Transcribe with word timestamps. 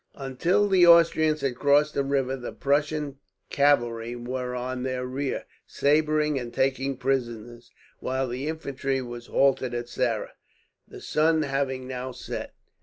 Until 0.15 0.67
the 0.67 0.87
Austrians 0.87 1.41
had 1.41 1.53
crossed 1.57 1.93
the 1.93 2.03
river 2.03 2.35
the 2.35 2.51
Prussian 2.51 3.19
cavalry 3.51 4.15
were 4.15 4.55
on 4.55 4.81
their 4.81 5.05
rear, 5.05 5.45
sabring 5.67 6.39
and 6.39 6.51
taking 6.51 6.97
prisoners, 6.97 7.69
while 7.99 8.27
the 8.27 8.47
infantry 8.47 8.99
were 9.03 9.19
halted 9.19 9.75
at 9.75 9.85
Saara, 9.89 10.31
the 10.87 11.01
sun 11.01 11.43
having 11.43 11.87
now 11.87 12.11
set. 12.13 12.55